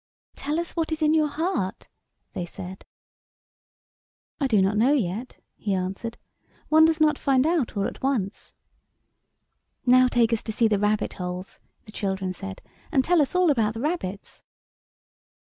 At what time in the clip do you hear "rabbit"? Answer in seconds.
10.79-11.13